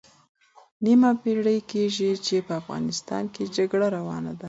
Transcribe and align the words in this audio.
نیمه 0.83 1.11
پېړۍ 1.21 1.59
کېږي 1.71 2.11
چې 2.25 2.35
په 2.47 2.53
افغانستان 2.61 3.23
کې 3.33 3.43
جګړه 3.57 3.87
روانه 3.97 4.31
ده. 4.37 4.39